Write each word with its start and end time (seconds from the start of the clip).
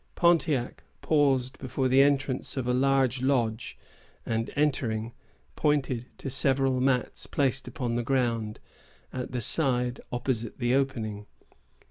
Pontiac 0.15 0.81
paused 1.03 1.59
before 1.59 1.87
the 1.87 2.01
entrance 2.01 2.57
of 2.57 2.67
a 2.67 2.73
large 2.73 3.21
lodge, 3.21 3.77
and, 4.25 4.49
entering, 4.55 5.13
pointed 5.55 6.07
to 6.17 6.27
several 6.27 6.81
mats 6.81 7.27
placed 7.27 7.69
on 7.79 7.93
the 7.93 8.01
ground, 8.01 8.59
at 9.13 9.31
the 9.31 9.41
side 9.41 10.01
opposite 10.11 10.57
the 10.57 10.73
opening. 10.73 11.27